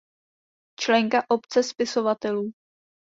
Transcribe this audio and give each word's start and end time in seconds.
Členka 0.79 1.23
Obce 1.29 1.63
spisovatelů. 1.63 2.51